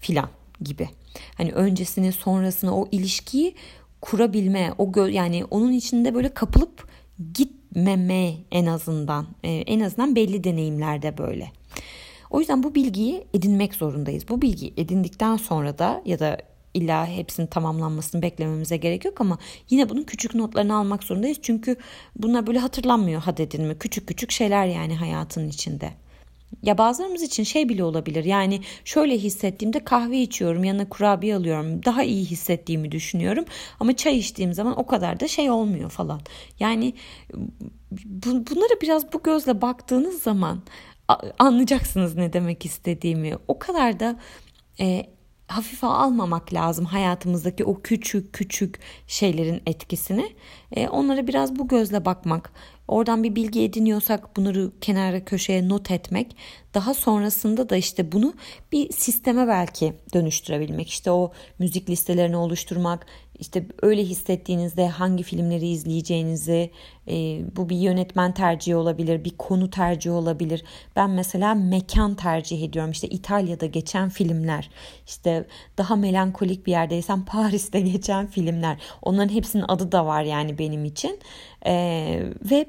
[0.00, 0.28] filan
[0.60, 0.88] gibi.
[1.34, 3.54] Hani öncesini sonrasını o ilişkiyi
[4.10, 6.88] kurabilme, o gö- yani onun içinde böyle kapılıp
[7.34, 9.26] gitmeme en azından.
[9.44, 11.52] Ee, en azından belli deneyimlerde böyle.
[12.30, 14.28] O yüzden bu bilgiyi edinmek zorundayız.
[14.28, 16.38] Bu bilgiyi edindikten sonra da ya da
[16.74, 19.38] illa hepsinin tamamlanmasını beklememize gerek yok ama
[19.70, 21.38] yine bunun küçük notlarını almak zorundayız.
[21.42, 21.76] Çünkü
[22.16, 23.78] bunlar böyle hatırlanmıyor had edilme.
[23.78, 25.92] Küçük küçük şeyler yani hayatın içinde.
[26.62, 28.24] Ya bazılarımız için şey bile olabilir.
[28.24, 31.84] Yani şöyle hissettiğimde kahve içiyorum, yanına kurabiye alıyorum.
[31.84, 33.44] Daha iyi hissettiğimi düşünüyorum.
[33.80, 36.20] Ama çay içtiğim zaman o kadar da şey olmuyor falan.
[36.60, 36.94] Yani
[37.92, 40.62] bu, bunlara biraz bu gözle baktığınız zaman
[41.38, 43.36] anlayacaksınız ne demek istediğimi.
[43.48, 44.16] O kadar da
[44.80, 45.06] e,
[45.48, 50.32] hafife almamak lazım hayatımızdaki o küçük küçük şeylerin etkisini.
[50.72, 52.52] E, onlara biraz bu gözle bakmak,
[52.88, 56.36] oradan bir bilgi ediniyorsak bunları kenara köşeye not etmek,
[56.74, 58.34] daha sonrasında da işte bunu
[58.72, 60.88] bir sisteme belki dönüştürebilmek.
[60.88, 63.06] İşte o müzik listelerini oluşturmak,
[63.38, 66.70] işte öyle hissettiğinizde hangi filmleri izleyeceğinizi,
[67.08, 70.64] e, bu bir yönetmen tercihi olabilir, bir konu tercihi olabilir.
[70.96, 72.90] Ben mesela mekan tercih ediyorum.
[72.90, 74.70] İşte İtalya'da geçen filmler,
[75.06, 75.46] işte
[75.78, 78.78] daha melankolik bir yerdeysem Paris'te geçen filmler.
[79.02, 81.18] Onların hepsinin adı da var yani benim için.
[81.66, 81.74] E,
[82.50, 82.66] ve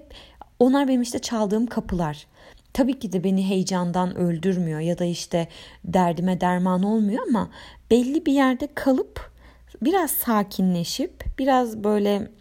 [0.59, 2.27] onlar benim işte çaldığım kapılar.
[2.73, 5.47] Tabii ki de beni heyecandan öldürmüyor ya da işte
[5.85, 7.49] derdime derman olmuyor ama
[7.91, 9.36] belli bir yerde kalıp
[9.81, 12.31] biraz sakinleşip biraz böyle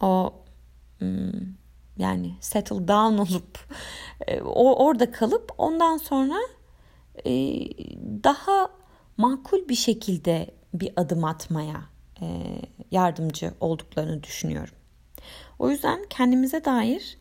[0.00, 0.34] o
[0.98, 1.30] hmm,
[1.98, 3.58] yani settle down olup
[4.26, 6.38] e, orada kalıp ondan sonra
[7.26, 7.32] e,
[8.24, 8.68] daha
[9.16, 11.82] makul bir şekilde bir adım atmaya
[12.20, 12.26] e,
[12.90, 14.74] yardımcı olduklarını düşünüyorum.
[15.58, 17.18] O yüzden kendimize dair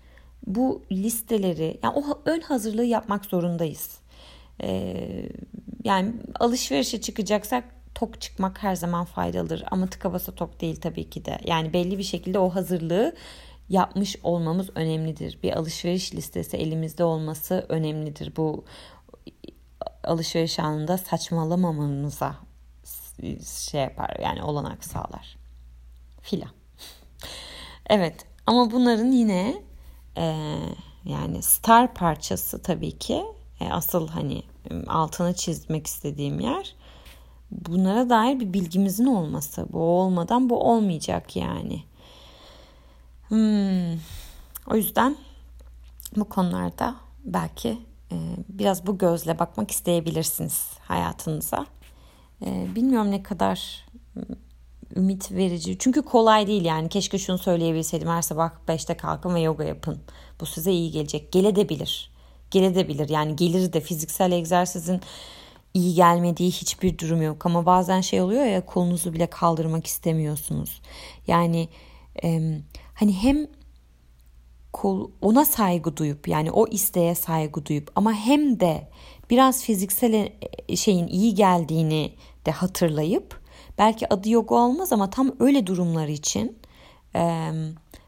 [0.47, 3.99] bu listeleri yani o ön hazırlığı yapmak zorundayız.
[5.83, 7.63] Yani alışverişe çıkacaksak
[7.99, 11.39] tok çıkmak her zaman faydalıdır ama tıka basa tok değil tabii ki de.
[11.45, 13.15] Yani belli bir şekilde o hazırlığı
[13.69, 15.39] yapmış olmamız önemlidir.
[15.43, 18.35] Bir alışveriş listesi elimizde olması önemlidir.
[18.35, 18.65] Bu
[20.03, 22.35] alışveriş anında saçmalamamamıza
[23.69, 25.37] şey yapar yani olanak sağlar
[26.21, 26.51] filan.
[27.89, 29.63] Evet ama bunların yine
[30.17, 30.55] e,
[31.05, 33.25] yani star parçası tabii ki
[33.59, 34.43] e, asıl hani
[34.87, 36.75] altını çizmek istediğim yer
[37.51, 39.65] bunlara dair bir bilgimizin olması.
[39.73, 41.83] Bu olmadan bu olmayacak yani.
[43.27, 43.99] Hmm.
[44.67, 45.15] O yüzden
[46.15, 47.77] bu konularda belki
[48.11, 48.17] e,
[48.49, 51.65] biraz bu gözle bakmak isteyebilirsiniz hayatınıza.
[52.45, 53.85] E, bilmiyorum ne kadar
[54.95, 55.77] ümit verici.
[55.79, 56.89] Çünkü kolay değil yani.
[56.89, 58.07] Keşke şunu söyleyebilseydim.
[58.07, 59.99] Her sabah 5'te kalkın ve yoga yapın.
[60.41, 61.31] Bu size iyi gelecek.
[61.31, 62.11] Geledebilir.
[62.51, 63.09] Geledebilir.
[63.09, 65.01] Yani gelir de fiziksel egzersizin
[65.73, 70.81] iyi gelmediği hiçbir durum yok ama bazen şey oluyor ya kolunuzu bile kaldırmak istemiyorsunuz.
[71.27, 71.69] Yani
[72.23, 72.59] e,
[72.93, 73.47] hani hem
[74.73, 78.89] kol, ona saygı duyup yani o isteğe saygı duyup ama hem de
[79.29, 80.13] biraz fiziksel
[80.69, 82.13] e, şeyin iyi geldiğini
[82.45, 83.39] de hatırlayıp
[83.77, 86.57] belki adı yoga olmaz ama tam öyle durumlar için
[87.15, 87.51] e,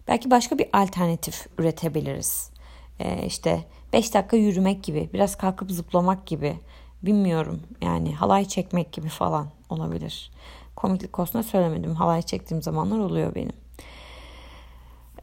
[0.08, 2.52] belki başka bir alternatif üretebiliriz.
[3.00, 6.60] E, işte 5 dakika yürümek gibi biraz kalkıp zıplamak gibi
[7.04, 10.32] Bilmiyorum yani halay çekmek gibi falan olabilir.
[10.76, 11.96] Komiklik konusunda söylemedim.
[11.96, 13.54] Halay çektiğim zamanlar oluyor benim.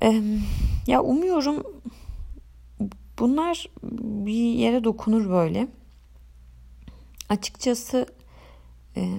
[0.03, 0.23] Ee,
[0.87, 1.63] ya umuyorum
[3.19, 5.69] bunlar bir yere dokunur böyle.
[7.29, 8.07] Açıkçası
[8.97, 9.13] e,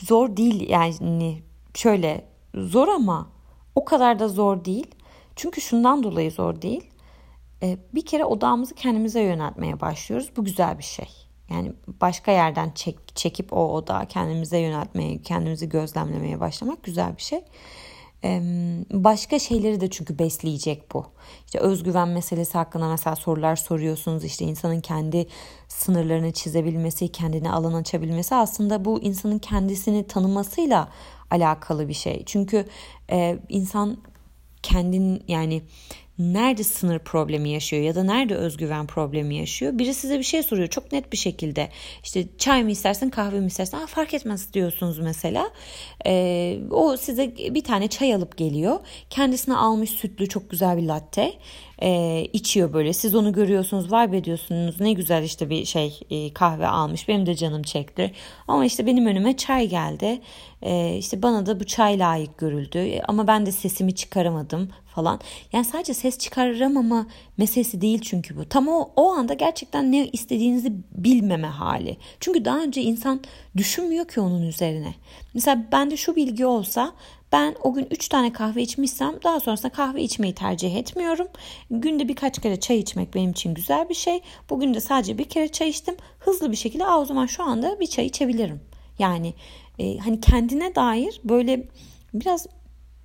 [0.00, 1.42] zor değil yani
[1.74, 3.28] şöyle zor ama
[3.74, 4.86] o kadar da zor değil.
[5.36, 6.90] Çünkü şundan dolayı zor değil.
[7.62, 10.30] Ee, bir kere odağımızı kendimize yöneltmeye başlıyoruz.
[10.36, 11.08] Bu güzel bir şey.
[11.50, 17.40] Yani başka yerden çek, çekip o odağı kendimize yöneltmeye, kendimizi gözlemlemeye başlamak güzel bir şey.
[18.90, 21.06] Başka şeyleri de çünkü besleyecek bu.
[21.46, 24.24] İşte özgüven meselesi hakkında mesela sorular soruyorsunuz.
[24.24, 25.26] İşte insanın kendi
[25.68, 30.88] sınırlarını çizebilmesi, kendine alan açabilmesi aslında bu insanın kendisini tanımasıyla
[31.30, 32.22] alakalı bir şey.
[32.26, 32.64] Çünkü
[33.10, 33.98] e, insan
[34.62, 35.62] kendin yani
[36.18, 39.78] nerede sınır problemi yaşıyor ya da nerede özgüven problemi yaşıyor?
[39.78, 41.68] Biri size bir şey soruyor çok net bir şekilde.
[42.04, 43.76] İşte çay mı istersin kahve mi istersin?
[43.76, 45.50] Aa, fark etmez diyorsunuz mesela.
[46.06, 48.80] Ee, o size bir tane çay alıp geliyor.
[49.10, 51.32] Kendisine almış sütlü çok güzel bir latte.
[51.82, 52.92] E, içiyor böyle.
[52.92, 54.80] Siz onu görüyorsunuz, vibe ediyorsunuz.
[54.80, 57.08] Ne güzel işte bir şey e, kahve almış.
[57.08, 58.12] Benim de canım çekti.
[58.48, 60.20] Ama işte benim önüme çay geldi.
[60.62, 62.78] E, işte bana da bu çay layık görüldü.
[62.78, 65.20] E, ama ben de sesimi çıkaramadım falan.
[65.52, 68.44] Yani sadece ses çıkaramama meselesi değil çünkü bu.
[68.44, 71.96] Tam o, o anda gerçekten ne istediğinizi bilmeme hali.
[72.20, 73.20] Çünkü daha önce insan
[73.56, 74.94] düşünmüyor ki onun üzerine.
[75.34, 76.92] Mesela bende şu bilgi olsa
[77.32, 81.28] ben o gün 3 tane kahve içmişsem daha sonrasında kahve içmeyi tercih etmiyorum.
[81.70, 84.20] Günde birkaç kere çay içmek benim için güzel bir şey.
[84.50, 85.96] Bugün de sadece bir kere çay içtim.
[86.18, 88.60] Hızlı bir şekilde o zaman şu anda bir çay içebilirim.
[88.98, 89.34] Yani
[89.78, 91.68] e, hani kendine dair böyle
[92.14, 92.46] biraz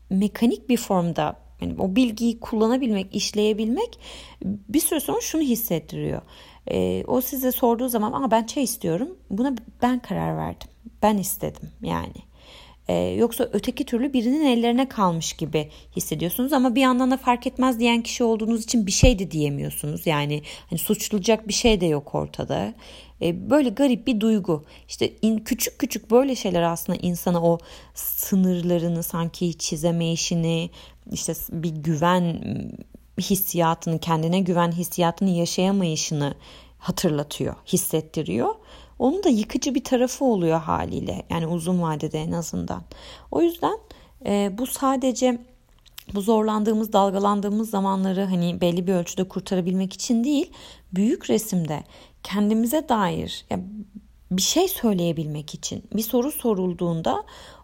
[0.09, 3.99] mekanik bir formda yani o bilgiyi kullanabilmek, işleyebilmek
[4.43, 6.21] bir süre sonra şunu hissettiriyor.
[6.71, 9.17] E, o size sorduğu zaman Aa, ben çay istiyorum.
[9.29, 10.69] Buna ben karar verdim.
[11.01, 12.32] Ben istedim yani.
[12.87, 17.79] Ee, yoksa öteki türlü birinin ellerine kalmış gibi hissediyorsunuz ama bir yandan da fark etmez
[17.79, 20.07] diyen kişi olduğunuz için bir şey de diyemiyorsunuz.
[20.07, 22.73] Yani hani suçlayacak bir şey de yok ortada.
[23.21, 24.63] Ee, böyle garip bir duygu.
[24.87, 27.57] İşte in, küçük küçük böyle şeyler aslında insana o
[27.93, 30.69] sınırlarını sanki çizemeyişini,
[31.11, 32.41] işte bir güven
[33.19, 36.35] hissiyatını, kendine güven hissiyatını yaşayamayışını
[36.77, 38.55] hatırlatıyor, hissettiriyor.
[39.03, 41.23] Onun da yıkıcı bir tarafı oluyor haliyle.
[41.29, 42.81] Yani uzun vadede en azından.
[43.31, 43.77] O yüzden
[44.25, 45.41] e, bu sadece
[46.13, 50.51] bu zorlandığımız, dalgalandığımız zamanları hani belli bir ölçüde kurtarabilmek için değil,
[50.93, 51.83] büyük resimde
[52.23, 53.59] kendimize dair ya
[54.31, 57.23] bir şey söyleyebilmek için bir soru sorulduğunda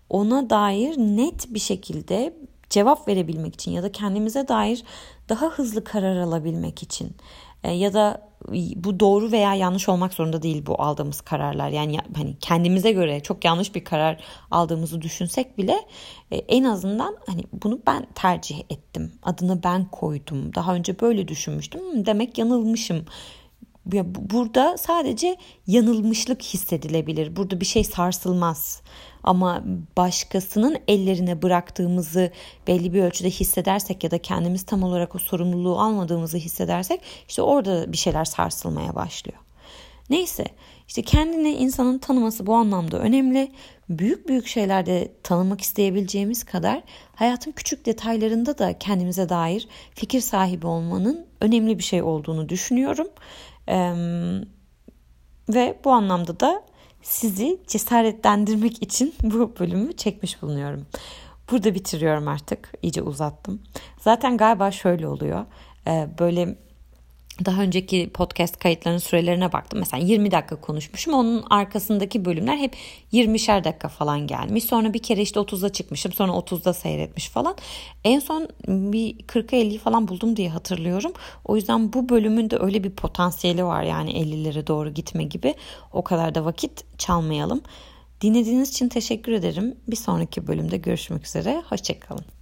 [0.10, 2.34] ona dair net bir şekilde
[2.69, 4.84] cevap verebilmek için ya da kendimize dair
[5.30, 7.15] daha hızlı karar alabilmek için
[7.63, 8.29] e, ya da
[8.75, 11.69] bu doğru veya yanlış olmak zorunda değil bu aldığımız kararlar.
[11.69, 15.75] Yani hani kendimize göre çok yanlış bir karar aldığımızı düşünsek bile
[16.31, 19.11] e, en azından hani bunu ben tercih ettim.
[19.23, 20.55] Adını ben koydum.
[20.55, 22.05] Daha önce böyle düşünmüştüm.
[22.05, 23.05] Demek yanılmışım.
[24.05, 27.35] Burada sadece yanılmışlık hissedilebilir.
[27.35, 28.81] Burada bir şey sarsılmaz.
[29.23, 29.63] Ama
[29.97, 32.32] başkasının ellerine bıraktığımızı
[32.67, 37.91] belli bir ölçüde hissedersek ya da kendimiz tam olarak o sorumluluğu almadığımızı hissedersek işte orada
[37.91, 39.39] bir şeyler sarsılmaya başlıyor.
[40.10, 40.45] Neyse
[40.88, 43.51] işte kendini insanın tanıması bu anlamda önemli.
[43.89, 46.84] Büyük büyük şeylerde tanımak isteyebileceğimiz kadar
[47.15, 53.08] hayatın küçük detaylarında da kendimize dair fikir sahibi olmanın önemli bir şey olduğunu düşünüyorum.
[53.67, 53.93] Ee,
[55.49, 56.63] ve bu anlamda da
[57.01, 60.85] sizi cesaretlendirmek için bu bölümü çekmiş bulunuyorum.
[61.51, 62.73] Burada bitiriyorum artık.
[62.81, 63.62] İyice uzattım.
[63.99, 65.45] Zaten galiba şöyle oluyor.
[65.88, 66.57] Ee, böyle
[67.45, 69.80] daha önceki podcast kayıtlarının sürelerine baktım.
[69.80, 71.13] Mesela 20 dakika konuşmuşum.
[71.13, 72.75] Onun arkasındaki bölümler hep
[73.13, 74.63] 20'şer dakika falan gelmiş.
[74.63, 76.13] Sonra bir kere işte 30'da çıkmışım.
[76.13, 77.56] Sonra 30'da seyretmiş falan.
[78.04, 81.13] En son bir 40'a 50'yi falan buldum diye hatırlıyorum.
[81.45, 83.84] O yüzden bu bölümün de öyle bir potansiyeli var.
[83.84, 85.56] Yani 50'lere doğru gitme gibi.
[85.93, 87.62] O kadar da vakit çalmayalım.
[88.21, 89.75] Dinlediğiniz için teşekkür ederim.
[89.88, 91.63] Bir sonraki bölümde görüşmek üzere.
[91.69, 92.38] Hoşçakalın.